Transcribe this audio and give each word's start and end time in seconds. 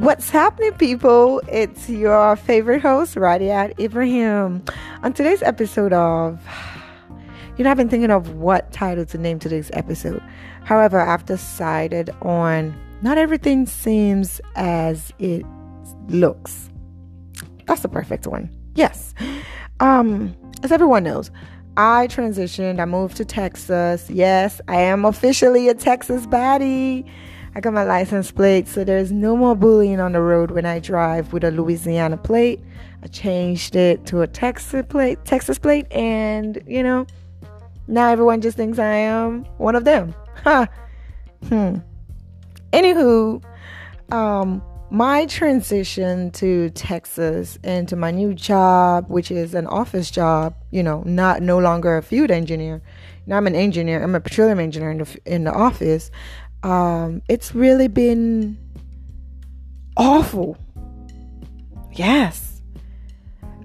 What's 0.00 0.30
happening, 0.30 0.72
people? 0.72 1.42
It's 1.46 1.90
your 1.90 2.34
favorite 2.34 2.80
host, 2.80 3.16
Radiat 3.16 3.78
Ibrahim. 3.78 4.64
On 5.02 5.12
today's 5.12 5.42
episode 5.42 5.92
of, 5.92 6.40
you 7.58 7.64
know, 7.64 7.70
I've 7.70 7.76
been 7.76 7.90
thinking 7.90 8.10
of 8.10 8.30
what 8.36 8.72
title 8.72 9.04
to 9.04 9.18
name 9.18 9.38
today's 9.38 9.70
episode. 9.74 10.22
However, 10.64 11.00
I've 11.00 11.26
decided 11.26 12.08
on 12.22 12.74
not 13.02 13.18
everything 13.18 13.66
seems 13.66 14.40
as 14.56 15.12
it 15.18 15.44
looks. 16.08 16.70
That's 17.66 17.82
the 17.82 17.88
perfect 17.90 18.26
one. 18.26 18.48
Yes. 18.74 19.12
Um, 19.80 20.34
as 20.62 20.72
everyone 20.72 21.04
knows, 21.04 21.30
I 21.76 22.06
transitioned. 22.06 22.80
I 22.80 22.86
moved 22.86 23.18
to 23.18 23.26
Texas. 23.26 24.08
Yes, 24.08 24.62
I 24.66 24.80
am 24.80 25.04
officially 25.04 25.68
a 25.68 25.74
Texas 25.74 26.24
baddie. 26.26 27.06
I 27.54 27.60
got 27.60 27.72
my 27.72 27.82
license 27.82 28.30
plate, 28.30 28.68
so 28.68 28.84
there's 28.84 29.10
no 29.10 29.36
more 29.36 29.56
bullying 29.56 29.98
on 29.98 30.12
the 30.12 30.20
road 30.20 30.52
when 30.52 30.64
I 30.64 30.78
drive 30.78 31.32
with 31.32 31.42
a 31.42 31.50
Louisiana 31.50 32.16
plate. 32.16 32.60
I 33.02 33.08
changed 33.08 33.74
it 33.74 34.06
to 34.06 34.22
a 34.22 34.26
Texas 34.26 34.84
plate, 34.88 35.24
Texas 35.24 35.58
plate, 35.58 35.90
and 35.90 36.62
you 36.66 36.82
know, 36.82 37.06
now 37.88 38.08
everyone 38.10 38.40
just 38.40 38.56
thinks 38.56 38.78
I 38.78 38.94
am 38.94 39.44
one 39.58 39.74
of 39.74 39.84
them. 39.84 40.14
Huh. 40.42 40.66
Hmm. 41.50 41.76
Anywho, 42.72 43.42
um, 44.10 44.62
my 44.90 45.26
transition 45.26 46.30
to 46.30 46.70
Texas 46.70 47.58
and 47.62 47.86
to 47.88 47.96
my 47.96 48.10
new 48.10 48.32
job, 48.32 49.10
which 49.10 49.30
is 49.30 49.54
an 49.54 49.66
office 49.66 50.10
job, 50.10 50.54
you 50.70 50.82
know, 50.82 51.02
not 51.04 51.42
no 51.42 51.58
longer 51.58 51.98
a 51.98 52.02
field 52.02 52.30
engineer. 52.30 52.80
Now 53.26 53.36
I'm 53.36 53.46
an 53.46 53.54
engineer. 53.54 54.02
I'm 54.02 54.14
a 54.14 54.20
petroleum 54.20 54.60
engineer 54.60 54.92
in 54.92 54.98
the 54.98 55.18
in 55.26 55.44
the 55.44 55.52
office 55.52 56.10
um, 56.62 57.22
it's 57.28 57.54
really 57.54 57.88
been 57.88 58.58
awful. 59.96 60.56
Yes, 61.92 62.62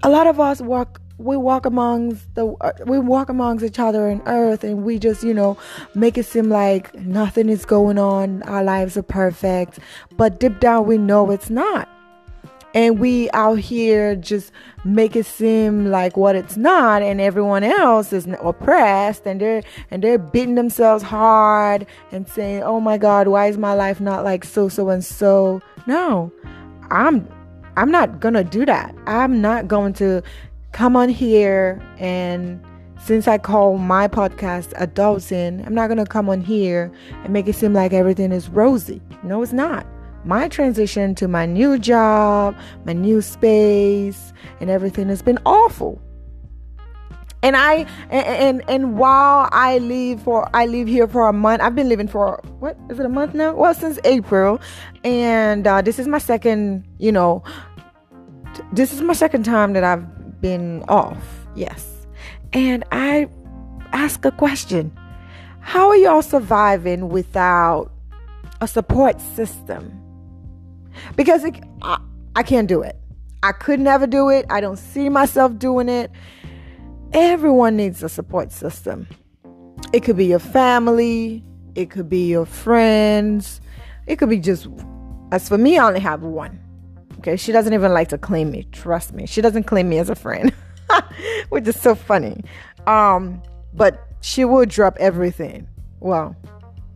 a 0.03 0.09
lot 0.09 0.27
of 0.27 0.39
us 0.39 0.61
walk. 0.61 1.01
We 1.17 1.37
walk 1.37 1.65
amongst 1.65 2.35
the 2.35 2.47
uh, 2.59 2.73
we 2.85 2.99
walk 2.99 3.29
amongst 3.29 3.63
each 3.63 3.79
other 3.79 4.09
on 4.09 4.21
earth, 4.25 4.63
and 4.63 4.83
we 4.83 4.99
just 4.99 5.23
you 5.23 5.33
know 5.33 5.57
make 5.93 6.17
it 6.17 6.25
seem 6.25 6.49
like 6.49 6.93
nothing 6.95 7.49
is 7.49 7.65
going 7.65 7.97
on. 7.97 8.43
Our 8.43 8.63
lives 8.63 8.97
are 8.97 9.03
perfect, 9.03 9.79
but 10.17 10.39
deep 10.39 10.59
down 10.59 10.85
we 10.85 10.97
know 10.97 11.31
it's 11.31 11.49
not 11.49 11.87
and 12.75 12.99
we 12.99 13.29
out 13.31 13.57
here 13.57 14.15
just 14.17 14.51
make 14.83 15.15
it 15.15 15.25
seem 15.25 15.87
like 15.87 16.15
what 16.15 16.35
it's 16.35 16.57
not 16.57 17.01
and 17.01 17.19
everyone 17.19 17.63
else 17.63 18.13
is 18.13 18.27
oppressed 18.43 19.25
and 19.25 19.41
they're 19.41 19.63
and 19.89 20.03
they're 20.03 20.19
beating 20.19 20.55
themselves 20.55 21.01
hard 21.01 21.87
and 22.11 22.27
saying 22.27 22.61
oh 22.61 22.79
my 22.79 22.97
god 22.97 23.27
why 23.27 23.47
is 23.47 23.57
my 23.57 23.73
life 23.73 23.99
not 23.99 24.23
like 24.23 24.43
so 24.43 24.69
so 24.69 24.89
and 24.89 25.03
so? 25.03 25.61
No 25.87 26.31
i'm 26.91 27.27
i'm 27.77 27.89
not 27.89 28.19
gonna 28.19 28.43
do 28.43 28.65
that. 28.65 28.93
I'm 29.07 29.41
not 29.41 29.67
going 29.67 29.93
to 29.93 30.21
come 30.73 30.95
on 30.95 31.09
here 31.09 31.81
and 31.97 32.63
since 33.01 33.27
I 33.27 33.37
call 33.37 33.77
my 33.77 34.07
podcast 34.07 34.73
Adulting, 34.79 35.63
I'm 35.67 35.75
not 35.75 35.87
going 35.87 35.99
to 35.99 36.05
come 36.05 36.27
on 36.27 36.41
here 36.41 36.91
and 37.23 37.31
make 37.31 37.47
it 37.47 37.53
seem 37.53 37.71
like 37.71 37.93
everything 37.93 38.31
is 38.31 38.49
rosy. 38.49 38.99
No, 39.21 39.43
it's 39.43 39.53
not 39.53 39.85
my 40.25 40.47
transition 40.47 41.15
to 41.15 41.27
my 41.27 41.45
new 41.45 41.77
job, 41.77 42.55
my 42.85 42.93
new 42.93 43.21
space, 43.21 44.33
and 44.59 44.69
everything 44.69 45.07
has 45.07 45.21
been 45.21 45.37
awful. 45.45 46.01
And 47.43 47.55
I 47.55 47.85
and, 48.09 48.63
and 48.67 48.97
while 48.97 49.47
I 49.51 49.77
leave 49.77 50.19
for 50.21 50.49
I 50.55 50.65
leave 50.65 50.87
here 50.87 51.07
for 51.07 51.27
a 51.27 51.33
month. 51.33 51.61
I've 51.61 51.75
been 51.75 51.87
living 51.87 52.07
for 52.07 52.41
what 52.59 52.75
is 52.89 52.99
it 52.99 53.05
a 53.05 53.09
month 53.09 53.35
now? 53.35 53.53
Well, 53.53 53.75
since 53.75 53.99
April, 54.03 54.59
and 55.03 55.67
uh, 55.67 55.83
this 55.83 55.99
is 55.99 56.07
my 56.07 56.17
second. 56.17 56.85
You 56.97 57.11
know, 57.11 57.43
t- 58.55 58.63
this 58.73 58.91
is 58.93 59.01
my 59.01 59.13
second 59.13 59.43
time 59.43 59.73
that 59.73 59.83
I've 59.83 60.41
been 60.41 60.83
off. 60.87 61.23
Yes, 61.55 62.07
and 62.51 62.83
I 62.91 63.27
ask 63.91 64.25
a 64.25 64.31
question: 64.31 64.91
How 65.59 65.89
are 65.89 65.97
y'all 65.97 66.23
surviving 66.23 67.09
without 67.09 67.91
a 68.59 68.67
support 68.67 69.21
system? 69.21 70.04
Because 71.15 71.43
it, 71.43 71.55
I, 71.81 71.99
I 72.35 72.43
can't 72.43 72.67
do 72.67 72.81
it. 72.81 72.97
I 73.43 73.51
could 73.51 73.79
never 73.79 74.07
do 74.07 74.29
it. 74.29 74.45
I 74.49 74.59
don't 74.61 74.77
see 74.77 75.09
myself 75.09 75.57
doing 75.57 75.89
it. 75.89 76.11
Everyone 77.13 77.75
needs 77.75 78.03
a 78.03 78.09
support 78.09 78.51
system. 78.51 79.07
It 79.93 80.01
could 80.01 80.17
be 80.17 80.25
your 80.25 80.39
family, 80.39 81.43
it 81.75 81.89
could 81.89 82.09
be 82.09 82.27
your 82.27 82.45
friends, 82.45 83.61
it 84.07 84.17
could 84.17 84.29
be 84.29 84.39
just, 84.39 84.67
as 85.31 85.47
for 85.47 85.57
me, 85.57 85.77
I 85.77 85.87
only 85.87 85.99
have 85.99 86.23
one. 86.23 86.59
Okay, 87.19 87.37
she 87.37 87.51
doesn't 87.51 87.73
even 87.73 87.93
like 87.93 88.09
to 88.09 88.17
claim 88.17 88.51
me. 88.51 88.67
Trust 88.71 89.13
me, 89.13 89.25
she 89.25 89.41
doesn't 89.41 89.63
claim 89.63 89.89
me 89.89 89.97
as 89.99 90.09
a 90.09 90.15
friend, 90.15 90.53
which 91.49 91.67
is 91.67 91.79
so 91.79 91.95
funny. 91.95 92.43
Um, 92.87 93.41
but 93.73 94.07
she 94.21 94.45
will 94.45 94.65
drop 94.65 94.97
everything. 94.99 95.67
Well, 95.99 96.35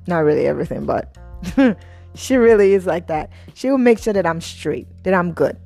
not 0.08 0.20
really 0.20 0.48
everything, 0.48 0.86
but 0.86 1.16
She 2.16 2.36
really 2.36 2.74
is 2.74 2.86
like 2.86 3.08
that. 3.08 3.31
She 3.53 3.70
will 3.70 3.78
make 3.78 4.00
sure 4.00 4.14
that 4.14 4.25
I'm 4.25 4.42
straight, 4.42 4.88
that 5.03 5.14
I'm 5.14 5.31
good. 5.31 5.58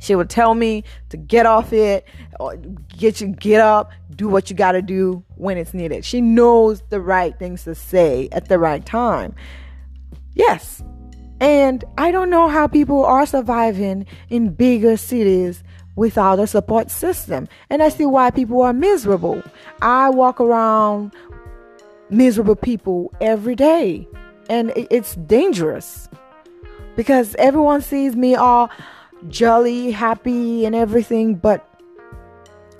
She 0.00 0.14
will 0.14 0.26
tell 0.26 0.54
me 0.54 0.84
to 1.10 1.16
get 1.16 1.46
off 1.46 1.72
it, 1.72 2.06
or 2.38 2.56
get 2.56 3.20
you 3.20 3.28
get 3.28 3.60
up, 3.60 3.90
do 4.16 4.28
what 4.28 4.48
you 4.48 4.56
got 4.56 4.72
to 4.72 4.82
do 4.82 5.22
when 5.36 5.58
it's 5.58 5.74
needed. 5.74 6.04
She 6.04 6.20
knows 6.20 6.82
the 6.88 7.00
right 7.00 7.38
things 7.38 7.64
to 7.64 7.74
say 7.74 8.28
at 8.32 8.48
the 8.48 8.58
right 8.58 8.84
time. 8.84 9.34
Yes. 10.34 10.82
And 11.40 11.84
I 11.98 12.10
don't 12.10 12.30
know 12.30 12.48
how 12.48 12.66
people 12.66 13.04
are 13.04 13.26
surviving 13.26 14.06
in 14.28 14.54
bigger 14.54 14.96
cities 14.96 15.62
without 15.96 16.38
a 16.38 16.46
support 16.46 16.90
system. 16.90 17.48
And 17.68 17.82
I 17.82 17.90
see 17.90 18.06
why 18.06 18.30
people 18.30 18.62
are 18.62 18.72
miserable. 18.72 19.42
I 19.82 20.08
walk 20.10 20.40
around 20.40 21.14
miserable 22.08 22.56
people 22.56 23.12
every 23.20 23.54
day 23.54 24.08
and 24.50 24.72
it's 24.76 25.14
dangerous 25.14 26.08
because 26.96 27.34
everyone 27.36 27.80
sees 27.80 28.16
me 28.16 28.34
all 28.34 28.68
jolly, 29.28 29.92
happy, 29.92 30.66
and 30.66 30.74
everything, 30.74 31.36
but 31.36 31.66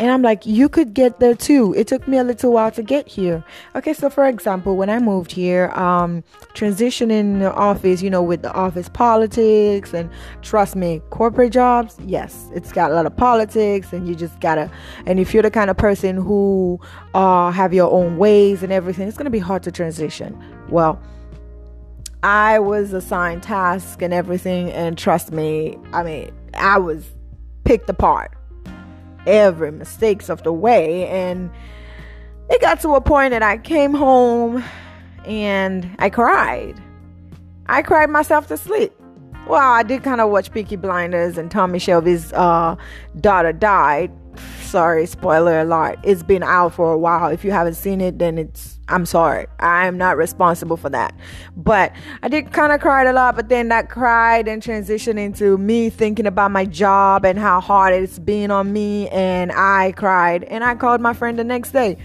and 0.01 0.11
I'm 0.11 0.23
like, 0.23 0.47
you 0.47 0.71
could 0.71 0.95
get 0.95 1.21
there 1.21 1.35
too. 1.35 1.75
It 1.77 1.87
took 1.87 2.09
me 2.09 2.17
a 2.17 2.25
little 2.25 2.55
while 2.55 2.71
to 2.71 2.83
get 2.83 3.07
here. 3.07 3.45
Okay, 3.77 3.93
so 3.93 4.09
for 4.09 4.27
example, 4.27 4.79
when 4.79 4.89
I 4.89 4.99
moved 4.99 5.31
here, 5.31 5.69
um, 5.73 6.25
transitioning 6.55 7.41
the 7.41 7.53
office, 7.53 8.01
you 8.01 8.09
know, 8.09 8.23
with 8.23 8.41
the 8.41 8.51
office 8.55 8.89
politics, 8.89 9.93
and 9.93 10.09
trust 10.41 10.75
me, 10.75 11.03
corporate 11.11 11.53
jobs, 11.53 11.99
yes, 12.07 12.49
it's 12.55 12.73
got 12.73 12.91
a 12.91 12.95
lot 12.95 13.05
of 13.05 13.15
politics, 13.15 13.93
and 13.93 14.09
you 14.09 14.15
just 14.15 14.41
gotta. 14.41 14.71
And 15.05 15.21
if 15.21 15.35
you're 15.35 15.43
the 15.43 15.51
kind 15.51 15.71
of 15.71 15.77
person 15.77 16.17
who 16.17 16.81
uh, 17.13 17.51
have 17.51 17.75
your 17.75 17.93
own 17.93 18.17
ways 18.17 18.63
and 18.63 18.73
everything, 18.73 19.07
it's 19.07 19.19
gonna 19.19 19.29
be 19.29 19.39
hard 19.39 19.63
to 19.65 19.71
transition. 19.71 20.37
Well 20.71 20.99
I 22.23 22.59
was 22.59 22.93
assigned 22.93 23.43
tasks 23.43 24.03
and 24.03 24.13
everything, 24.13 24.71
and 24.71 24.99
trust 24.99 25.33
me, 25.33 25.79
I 25.93 26.03
mean, 26.03 26.33
I 26.55 26.79
was 26.79 27.11
picked 27.65 27.89
apart 27.89 28.37
every 29.27 29.71
mistakes 29.71 30.29
of 30.29 30.43
the 30.43 30.53
way, 30.53 31.07
and 31.09 31.51
it 32.51 32.61
got 32.61 32.81
to 32.81 32.95
a 32.95 33.01
point 33.01 33.31
that 33.31 33.43
I 33.43 33.59
came 33.59 33.95
home 33.95 34.63
and 35.25 35.89
I 35.99 36.11
cried. 36.11 36.81
I 37.67 37.83
cried 37.83 38.11
myself 38.11 38.49
to 38.49 38.57
sleep. 38.57 38.93
Well, 39.47 39.73
I 39.73 39.83
did 39.83 40.03
kind 40.03 40.21
of 40.21 40.31
watch 40.31 40.53
Peaky 40.53 40.77
Blinders, 40.77 41.39
and 41.39 41.51
Tommy 41.51 41.79
Shelby's 41.79 42.33
uh, 42.35 42.77
daughter 43.21 43.53
died. 43.53 44.13
Sorry, 44.63 45.07
spoiler 45.07 45.61
alert. 45.61 45.99
It's 46.03 46.23
been 46.23 46.43
out 46.43 46.75
for 46.75 46.93
a 46.93 46.99
while. 46.99 47.29
If 47.31 47.45
you 47.45 47.51
haven't 47.51 47.75
seen 47.75 48.01
it, 48.01 48.19
then 48.19 48.37
it's 48.37 48.79
I'm 48.91 49.07
sorry. 49.07 49.47
I'm 49.61 49.97
not 49.97 50.17
responsible 50.17 50.77
for 50.77 50.91
that. 50.91 51.15
But 51.57 51.93
I 52.23 52.29
did 52.29 52.53
kind 52.53 52.73
of 52.73 52.81
cry 52.81 53.05
a 53.05 53.13
lot, 53.13 53.37
but 53.37 53.49
then 53.49 53.69
that 53.69 53.89
cried 53.89 54.49
and 54.49 54.61
transitioned 54.61 55.19
into 55.19 55.57
me 55.57 55.91
thinking 55.91 56.27
about 56.27 56.51
my 56.51 56.65
job 56.65 57.25
and 57.25 57.39
how 57.39 57.61
hard 57.61 57.95
it's 57.95 58.19
been 58.19 58.51
on 58.51 58.73
me. 58.73 59.09
And 59.11 59.53
I 59.53 59.93
cried 59.93 60.45
and 60.45 60.65
I 60.65 60.75
called 60.75 61.01
my 61.01 61.15
friend 61.15 61.39
the 61.39 61.45
next 61.45 61.73
day. 61.73 61.97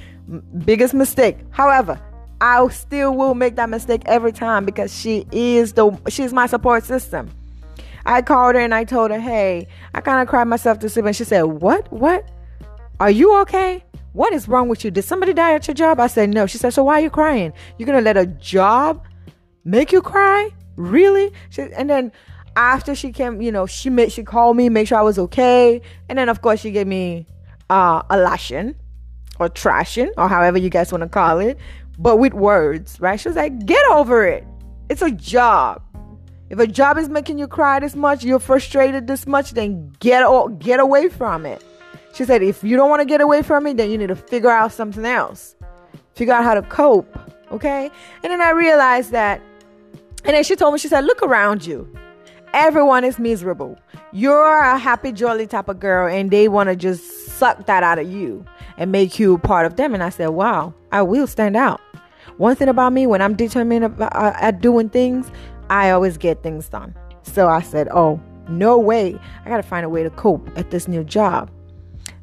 biggest 0.65 0.93
mistake. 0.93 1.37
However, 1.51 1.99
I 2.41 2.67
still 2.69 3.15
will 3.15 3.35
make 3.35 3.55
that 3.55 3.69
mistake 3.69 4.01
every 4.05 4.31
time 4.31 4.65
because 4.65 4.93
she 4.93 5.25
is 5.31 5.73
the 5.73 5.97
she's 6.09 6.33
my 6.33 6.47
support 6.47 6.83
system. 6.83 7.29
I 8.05 8.21
called 8.21 8.55
her 8.55 8.61
and 8.61 8.73
I 8.73 8.83
told 8.83 9.11
her, 9.11 9.19
"Hey, 9.19 9.67
I 9.93 10.01
kind 10.01 10.21
of 10.21 10.27
cried 10.27 10.45
myself 10.45 10.79
to 10.79 10.89
sleep." 10.89 11.05
And 11.05 11.15
she 11.15 11.23
said, 11.23 11.43
"What? 11.43 11.91
What? 11.91 12.25
Are 12.99 13.11
you 13.11 13.37
okay?" 13.41 13.84
What 14.15 14.31
is 14.31 14.47
wrong 14.47 14.69
with 14.69 14.85
you? 14.85 14.91
Did 14.91 15.03
somebody 15.03 15.33
die 15.33 15.55
at 15.55 15.67
your 15.67 15.75
job? 15.75 15.99
I 15.99 16.07
said, 16.07 16.29
No. 16.29 16.45
She 16.45 16.57
said, 16.57 16.69
So 16.69 16.85
why 16.85 16.99
are 16.99 17.01
you 17.01 17.09
crying? 17.09 17.51
You're 17.77 17.85
going 17.85 17.97
to 17.97 18.01
let 18.01 18.15
a 18.15 18.25
job 18.25 19.05
make 19.65 19.91
you 19.91 20.01
cry? 20.01 20.51
Really? 20.77 21.33
She, 21.49 21.63
and 21.63 21.89
then 21.89 22.13
after 22.55 22.95
she 22.95 23.11
came, 23.11 23.41
you 23.41 23.51
know, 23.51 23.65
she 23.65 23.89
made, 23.89 24.13
she 24.13 24.23
called 24.23 24.55
me, 24.55 24.69
make 24.69 24.87
sure 24.87 24.97
I 24.97 25.01
was 25.01 25.19
okay. 25.19 25.81
And 26.07 26.17
then, 26.17 26.29
of 26.29 26.41
course, 26.41 26.61
she 26.61 26.71
gave 26.71 26.87
me 26.87 27.27
uh, 27.69 28.03
a 28.09 28.17
lashing 28.17 28.75
or 29.37 29.49
trashing 29.49 30.11
or 30.17 30.29
however 30.29 30.57
you 30.57 30.69
guys 30.69 30.93
want 30.93 31.01
to 31.01 31.09
call 31.09 31.39
it, 31.39 31.57
but 31.99 32.15
with 32.15 32.33
words, 32.33 32.97
right? 33.01 33.19
She 33.19 33.27
was 33.27 33.35
like, 33.35 33.65
Get 33.65 33.85
over 33.91 34.25
it. 34.25 34.45
It's 34.89 35.01
a 35.01 35.11
job. 35.11 35.81
If 36.49 36.59
a 36.59 36.67
job 36.67 36.97
is 36.97 37.09
making 37.09 37.37
you 37.37 37.49
cry 37.49 37.81
this 37.81 37.97
much, 37.97 38.23
you're 38.23 38.39
frustrated 38.39 39.07
this 39.07 39.27
much, 39.27 39.51
then 39.51 39.91
get 39.99 40.23
get 40.59 40.79
away 40.79 41.09
from 41.09 41.45
it. 41.45 41.61
She 42.15 42.23
said, 42.23 42.41
if 42.41 42.63
you 42.63 42.77
don't 42.77 42.89
want 42.89 43.01
to 43.01 43.05
get 43.05 43.19
away 43.19 43.41
from 43.41 43.67
it, 43.67 43.75
then 43.75 43.91
you 43.91 43.97
need 43.97 44.07
to 44.07 44.15
figure 44.15 44.49
out 44.49 44.71
something 44.71 45.03
else. 45.03 45.55
Figure 46.13 46.33
out 46.33 46.45
how 46.45 46.53
to 46.53 46.61
cope. 46.61 47.13
Okay? 47.51 47.91
And 48.23 48.31
then 48.31 48.41
I 48.41 48.51
realized 48.51 49.11
that, 49.11 49.41
and 50.23 50.33
then 50.33 50.43
she 50.45 50.55
told 50.55 50.73
me, 50.73 50.79
she 50.79 50.87
said, 50.87 51.03
look 51.03 51.21
around 51.21 51.65
you. 51.65 51.93
Everyone 52.53 53.03
is 53.03 53.19
miserable. 53.19 53.77
You're 54.13 54.63
a 54.63 54.77
happy, 54.77 55.11
jolly 55.11 55.45
type 55.45 55.67
of 55.67 55.81
girl, 55.81 56.07
and 56.07 56.31
they 56.31 56.47
want 56.47 56.69
to 56.69 56.77
just 56.77 57.27
suck 57.27 57.65
that 57.65 57.83
out 57.83 57.99
of 57.99 58.09
you 58.09 58.45
and 58.77 58.93
make 58.93 59.19
you 59.19 59.37
part 59.39 59.65
of 59.65 59.75
them. 59.75 59.93
And 59.93 60.01
I 60.01 60.07
said, 60.07 60.29
wow, 60.29 60.73
I 60.93 61.01
will 61.01 61.27
stand 61.27 61.57
out. 61.57 61.81
One 62.37 62.55
thing 62.55 62.69
about 62.69 62.93
me, 62.93 63.07
when 63.07 63.21
I'm 63.21 63.35
determined 63.35 63.83
about, 63.83 64.15
uh, 64.15 64.31
at 64.37 64.61
doing 64.61 64.87
things, 64.87 65.29
I 65.69 65.89
always 65.89 66.17
get 66.17 66.43
things 66.43 66.69
done. 66.69 66.95
So 67.23 67.49
I 67.49 67.61
said, 67.61 67.89
oh, 67.91 68.21
no 68.47 68.79
way. 68.79 69.19
I 69.43 69.49
got 69.49 69.57
to 69.57 69.63
find 69.63 69.85
a 69.85 69.89
way 69.89 70.03
to 70.03 70.09
cope 70.11 70.49
at 70.57 70.71
this 70.71 70.87
new 70.87 71.03
job. 71.03 71.51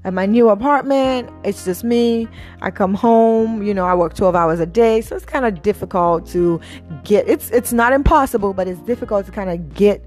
At 0.05 0.15
my 0.15 0.27
new 0.27 0.49
apartment, 0.49 1.31
it's 1.45 1.65
just 1.65 1.85
me. 1.85 2.27
I 2.61 2.73
come 2.73 2.93
home, 2.95 3.63
you 3.63 3.73
know, 3.73 3.85
I 3.85 3.95
work 3.95 4.15
12 4.15 4.35
hours 4.35 4.59
a 4.59 4.67
day, 4.67 5.01
so 5.01 5.15
it's 5.15 5.25
kind 5.25 5.45
of 5.45 5.63
difficult 5.63 6.27
to 6.29 6.61
get 7.05 7.29
it's 7.29 7.51
it's 7.51 7.73
not 7.73 7.93
impossible, 7.93 8.53
but 8.53 8.67
it's 8.67 8.81
difficult 8.81 9.27
to 9.27 9.33
kind 9.33 9.49
of 9.49 9.75
get 9.75 10.05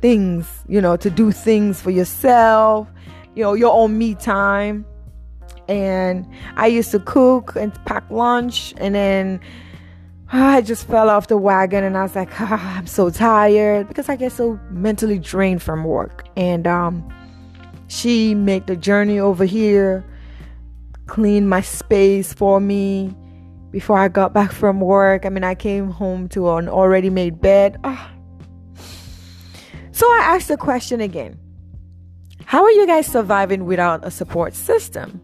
things, 0.00 0.64
you 0.68 0.80
know, 0.80 0.96
to 0.96 1.08
do 1.08 1.30
things 1.30 1.80
for 1.80 1.90
yourself, 1.90 2.88
you 3.36 3.44
know, 3.44 3.54
your 3.54 3.72
own 3.72 3.96
me 3.96 4.16
time. 4.16 4.84
And 5.68 6.26
I 6.56 6.66
used 6.66 6.90
to 6.90 6.98
cook 6.98 7.54
and 7.54 7.72
pack 7.84 8.10
lunch 8.10 8.74
and 8.78 8.94
then 8.94 9.40
I 10.32 10.62
just 10.62 10.86
fell 10.86 11.08
off 11.08 11.28
the 11.28 11.36
wagon 11.36 11.84
and 11.84 11.96
I 11.96 12.02
was 12.02 12.16
like, 12.16 12.28
ah, 12.40 12.76
I'm 12.76 12.86
so 12.86 13.08
tired 13.10 13.86
because 13.86 14.08
I 14.08 14.16
get 14.16 14.32
so 14.32 14.58
mentally 14.70 15.18
drained 15.18 15.62
from 15.62 15.84
work. 15.84 16.26
And 16.36 16.66
um, 16.66 17.08
she 17.88 18.34
made 18.34 18.66
the 18.66 18.76
journey 18.76 19.18
over 19.18 19.44
here, 19.44 20.04
cleaned 21.06 21.48
my 21.48 21.62
space 21.62 22.32
for 22.32 22.60
me 22.60 23.14
before 23.70 23.98
I 23.98 24.08
got 24.08 24.32
back 24.32 24.52
from 24.52 24.80
work. 24.80 25.26
I 25.26 25.30
mean, 25.30 25.42
I 25.42 25.54
came 25.54 25.90
home 25.90 26.28
to 26.28 26.50
an 26.50 26.68
already 26.68 27.10
made 27.10 27.40
bed. 27.40 27.78
Ah. 27.84 28.10
So 29.90 30.06
I 30.06 30.20
asked 30.22 30.48
the 30.48 30.56
question 30.56 31.00
again 31.00 31.38
How 32.44 32.62
are 32.62 32.70
you 32.70 32.86
guys 32.86 33.06
surviving 33.06 33.64
without 33.64 34.06
a 34.06 34.10
support 34.10 34.54
system? 34.54 35.20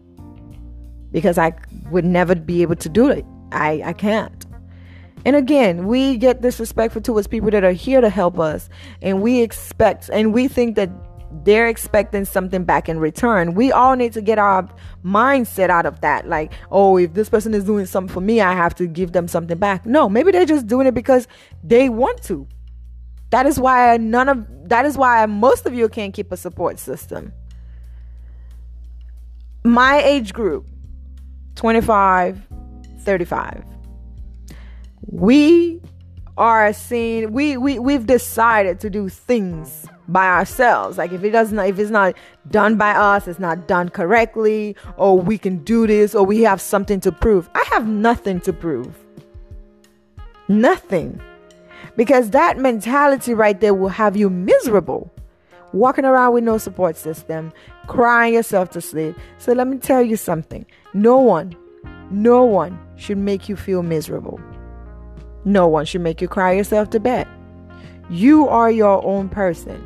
Because 1.11 1.37
I 1.37 1.53
would 1.91 2.03
never 2.03 2.35
be 2.35 2.61
able 2.61 2.75
to 2.77 2.89
do 2.89 3.09
it. 3.09 3.25
I, 3.51 3.81
I 3.85 3.93
can't. 3.93 4.45
And 5.23 5.35
again, 5.35 5.87
we 5.87 6.17
get 6.17 6.41
disrespectful 6.41 7.01
towards 7.01 7.25
people 7.25 7.49
that 7.51 7.63
are 7.63 7.71
here 7.71 8.01
to 8.01 8.09
help 8.09 8.37
us, 8.39 8.69
and 9.01 9.21
we 9.21 9.41
expect 9.41 10.09
and 10.11 10.33
we 10.33 10.47
think 10.47 10.75
that 10.75 10.89
they're 11.43 11.67
expecting 11.67 12.25
something 12.25 12.63
back 12.63 12.87
in 12.87 12.99
return. 12.99 13.53
We 13.53 13.71
all 13.71 13.95
need 13.95 14.13
to 14.13 14.21
get 14.21 14.39
our 14.39 14.67
mindset 15.03 15.69
out 15.69 15.85
of 15.85 16.01
that. 16.01 16.27
Like, 16.27 16.53
oh, 16.71 16.97
if 16.97 17.13
this 17.13 17.29
person 17.29 17.53
is 17.53 17.63
doing 17.63 17.85
something 17.85 18.13
for 18.13 18.21
me, 18.21 18.41
I 18.41 18.53
have 18.53 18.75
to 18.75 18.87
give 18.87 19.11
them 19.11 19.27
something 19.27 19.57
back. 19.57 19.85
No, 19.85 20.07
maybe 20.09 20.31
they're 20.31 20.45
just 20.45 20.67
doing 20.67 20.87
it 20.87 20.93
because 20.93 21.27
they 21.63 21.89
want 21.89 22.23
to. 22.23 22.47
That 23.31 23.45
is 23.45 23.59
why 23.59 23.97
none 23.97 24.29
of 24.29 24.69
that 24.69 24.85
is 24.85 24.97
why 24.97 25.25
most 25.25 25.65
of 25.65 25.73
you 25.73 25.89
can't 25.89 26.13
keep 26.13 26.31
a 26.31 26.37
support 26.37 26.79
system. 26.79 27.33
My 29.63 30.01
age 30.01 30.31
group, 30.31 30.67
25, 31.55 32.39
35 32.99 33.65
we 35.07 35.81
are 36.37 36.73
seeing 36.73 37.31
we, 37.31 37.55
we 37.57 37.79
we've 37.79 38.05
decided 38.05 38.79
to 38.81 38.89
do 38.89 39.09
things 39.09 39.85
by 40.07 40.27
ourselves. 40.27 40.97
Like 40.97 41.11
if 41.11 41.23
it 41.23 41.31
doesn't 41.31 41.57
if 41.59 41.79
it's 41.79 41.91
not 41.91 42.15
done 42.49 42.77
by 42.77 42.91
us 42.91 43.27
it's 43.27 43.39
not 43.39 43.67
done 43.67 43.89
correctly 43.89 44.75
or 44.97 45.17
we 45.17 45.37
can 45.37 45.63
do 45.63 45.87
this 45.87 46.13
or 46.13 46.25
we 46.25 46.41
have 46.41 46.59
something 46.59 46.99
to 47.01 47.11
prove. 47.11 47.49
I 47.55 47.63
have 47.71 47.87
nothing 47.87 48.41
to 48.41 48.53
prove. 48.53 48.97
Nothing. 50.47 51.21
Because 51.95 52.31
that 52.31 52.57
mentality 52.57 53.33
right 53.33 53.59
there 53.59 53.73
will 53.73 53.89
have 53.89 54.17
you 54.17 54.29
miserable. 54.29 55.11
Walking 55.71 56.05
around 56.05 56.33
with 56.33 56.43
no 56.43 56.57
support 56.57 56.97
system 56.97 57.53
crying 57.87 58.33
yourself 58.33 58.69
to 58.71 58.81
sleep. 58.81 59.15
So 59.37 59.53
let 59.53 59.67
me 59.67 59.77
tell 59.77 60.01
you 60.01 60.17
something. 60.17 60.65
No 60.93 61.17
one 61.17 61.55
no 62.11 62.43
one 62.43 62.77
should 62.97 63.17
make 63.17 63.49
you 63.49 63.55
feel 63.55 63.81
miserable 63.81 64.39
no 65.45 65.67
one 65.67 65.85
should 65.85 66.01
make 66.01 66.21
you 66.21 66.27
cry 66.27 66.53
yourself 66.53 66.89
to 66.89 66.99
bed. 66.99 67.27
You 68.09 68.47
are 68.47 68.69
your 68.69 69.03
own 69.05 69.29
person. 69.29 69.83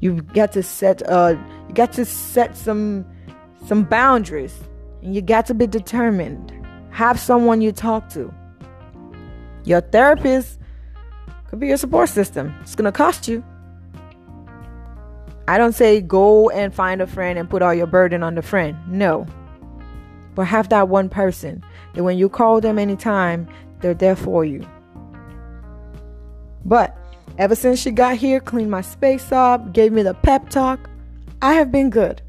You 0.00 0.22
got 0.22 0.52
to 0.52 0.62
set 0.62 1.02
uh 1.08 1.36
you 1.68 1.74
got 1.74 1.92
to 1.92 2.04
set 2.04 2.56
some 2.56 3.04
some 3.66 3.84
boundaries 3.84 4.58
and 5.02 5.14
you 5.14 5.20
got 5.20 5.46
to 5.46 5.54
be 5.54 5.66
determined. 5.66 6.52
Have 6.90 7.18
someone 7.18 7.60
you 7.60 7.72
talk 7.72 8.08
to. 8.10 8.32
Your 9.64 9.80
therapist 9.80 10.58
could 11.48 11.60
be 11.60 11.68
your 11.68 11.76
support 11.76 12.08
system. 12.08 12.54
It's 12.62 12.74
going 12.74 12.86
to 12.86 12.92
cost 12.92 13.28
you. 13.28 13.44
I 15.48 15.58
don't 15.58 15.74
say 15.74 16.00
go 16.00 16.50
and 16.50 16.74
find 16.74 17.00
a 17.00 17.06
friend 17.06 17.38
and 17.38 17.48
put 17.48 17.62
all 17.62 17.74
your 17.74 17.86
burden 17.86 18.22
on 18.22 18.34
the 18.34 18.42
friend. 18.42 18.76
No. 18.86 19.26
But 20.34 20.44
have 20.44 20.68
that 20.70 20.88
one 20.88 21.08
person 21.08 21.62
that 21.94 22.04
when 22.04 22.16
you 22.16 22.28
call 22.28 22.60
them 22.60 22.78
anytime, 22.78 23.48
they're 23.82 23.94
there 23.94 24.16
for 24.16 24.44
you. 24.44 24.66
But 26.64 26.96
ever 27.38 27.54
since 27.54 27.80
she 27.80 27.90
got 27.90 28.16
here, 28.16 28.40
cleaned 28.40 28.70
my 28.70 28.80
space 28.80 29.32
up, 29.32 29.72
gave 29.72 29.92
me 29.92 30.02
the 30.02 30.14
pep 30.14 30.48
talk, 30.48 30.88
I 31.40 31.54
have 31.54 31.72
been 31.72 31.90
good. 31.90 32.22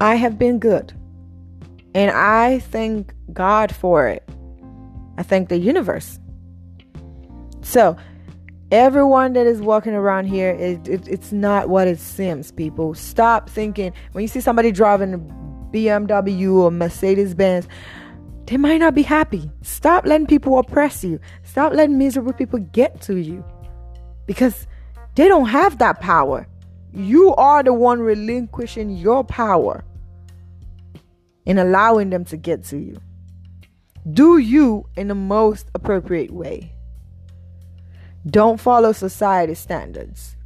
I 0.00 0.14
have 0.16 0.38
been 0.38 0.58
good. 0.58 0.92
And 1.94 2.10
I 2.10 2.58
thank 2.58 3.12
God 3.32 3.74
for 3.74 4.08
it. 4.08 4.28
I 5.18 5.22
thank 5.22 5.48
the 5.48 5.58
universe. 5.58 6.18
So, 7.62 7.96
everyone 8.70 9.32
that 9.32 9.46
is 9.46 9.60
walking 9.60 9.94
around 9.94 10.26
here, 10.26 10.50
it, 10.50 10.86
it, 10.88 11.08
it's 11.08 11.32
not 11.32 11.68
what 11.68 11.88
it 11.88 11.98
seems, 11.98 12.52
people. 12.52 12.94
Stop 12.94 13.48
thinking 13.48 13.92
when 14.12 14.22
you 14.22 14.28
see 14.28 14.40
somebody 14.40 14.72
driving 14.72 15.14
a 15.14 15.18
BMW 15.72 16.54
or 16.54 16.70
Mercedes 16.70 17.34
Benz, 17.34 17.66
they 18.46 18.56
might 18.56 18.78
not 18.78 18.94
be 18.94 19.02
happy. 19.02 19.50
Stop 19.62 20.06
letting 20.06 20.26
people 20.26 20.58
oppress 20.58 21.02
you. 21.02 21.20
Stop 21.42 21.72
letting 21.72 21.98
miserable 21.98 22.32
people 22.32 22.58
get 22.58 23.00
to 23.02 23.16
you 23.16 23.44
because 24.26 24.66
they 25.14 25.28
don't 25.28 25.48
have 25.48 25.78
that 25.78 26.00
power. 26.00 26.46
You 26.92 27.34
are 27.34 27.62
the 27.62 27.72
one 27.72 28.00
relinquishing 28.00 28.96
your 28.96 29.24
power 29.24 29.84
and 31.46 31.58
allowing 31.58 32.10
them 32.10 32.24
to 32.26 32.36
get 32.36 32.64
to 32.64 32.78
you. 32.78 32.96
Do 34.12 34.38
you 34.38 34.86
in 34.96 35.08
the 35.08 35.14
most 35.14 35.68
appropriate 35.74 36.30
way. 36.30 36.72
Don't 38.28 38.60
follow 38.60 38.92
society 38.92 39.54
standards. 39.54 40.36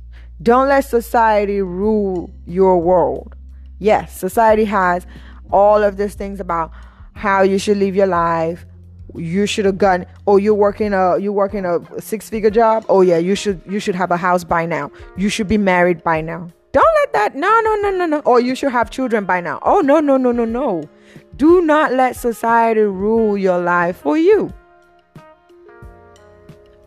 Don't 0.42 0.68
let 0.68 0.84
society 0.84 1.62
rule 1.62 2.30
your 2.46 2.78
world. 2.78 3.36
Yes, 3.78 4.18
society 4.18 4.64
has 4.66 5.06
all 5.50 5.82
of 5.82 5.96
these 5.96 6.14
things 6.14 6.40
about 6.40 6.72
how 7.20 7.42
you 7.42 7.58
should 7.58 7.76
live 7.76 7.94
your 7.94 8.06
life. 8.06 8.66
You 9.14 9.46
should 9.46 9.66
have 9.66 9.76
gotten. 9.76 10.06
Oh, 10.26 10.36
you're 10.38 10.54
working 10.54 10.92
a 10.94 11.18
you're 11.18 11.32
working 11.32 11.64
a 11.64 11.78
six 12.00 12.30
figure 12.30 12.50
job. 12.50 12.84
Oh 12.88 13.02
yeah, 13.02 13.18
you 13.18 13.34
should 13.34 13.60
you 13.68 13.80
should 13.80 13.94
have 13.94 14.10
a 14.10 14.16
house 14.16 14.44
by 14.44 14.66
now. 14.66 14.90
You 15.16 15.28
should 15.28 15.48
be 15.48 15.58
married 15.58 16.02
by 16.02 16.20
now. 16.20 16.48
Don't 16.72 16.94
let 17.00 17.12
that. 17.12 17.34
No 17.34 17.60
no 17.60 17.74
no 17.76 17.90
no 17.90 18.06
no. 18.06 18.18
Or 18.20 18.34
oh, 18.34 18.38
you 18.38 18.54
should 18.54 18.72
have 18.72 18.90
children 18.90 19.24
by 19.24 19.40
now. 19.40 19.58
Oh 19.62 19.80
no 19.80 20.00
no 20.00 20.16
no 20.16 20.32
no 20.32 20.44
no. 20.44 20.88
Do 21.36 21.60
not 21.60 21.92
let 21.92 22.16
society 22.16 22.80
rule 22.80 23.36
your 23.36 23.58
life 23.58 23.96
for 23.96 24.16
you. 24.16 24.52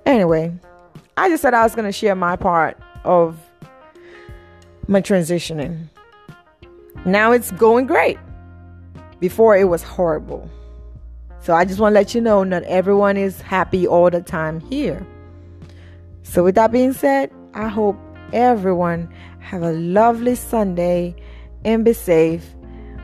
Anyway, 0.06 0.54
I 1.18 1.30
just 1.30 1.42
said 1.42 1.54
I 1.54 1.64
was 1.64 1.76
gonna 1.76 1.92
share 1.92 2.16
my 2.16 2.36
part 2.36 2.78
of 3.04 3.38
my 4.88 5.02
transitioning. 5.02 5.90
Now 7.06 7.34
it's 7.34 7.52
going 7.52 7.86
great. 7.86 8.18
Before 9.24 9.56
it 9.56 9.70
was 9.70 9.84
horrible. 9.84 10.50
So 11.40 11.54
I 11.54 11.64
just 11.64 11.80
want 11.80 11.94
to 11.94 11.98
let 11.98 12.14
you 12.14 12.20
know 12.20 12.44
not 12.44 12.64
everyone 12.64 13.16
is 13.16 13.40
happy 13.40 13.88
all 13.88 14.10
the 14.10 14.20
time 14.20 14.60
here. 14.60 15.08
So 16.24 16.44
with 16.44 16.56
that 16.56 16.74
being 16.74 16.92
said, 16.92 17.32
I 17.54 17.70
hope 17.70 17.96
everyone 18.34 19.08
have 19.40 19.64
a 19.64 19.72
lovely 19.72 20.36
Sunday 20.36 21.16
and 21.64 21.86
be 21.86 21.94
safe. 21.94 22.54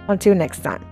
Until 0.09 0.35
next 0.35 0.59
time. 0.59 0.85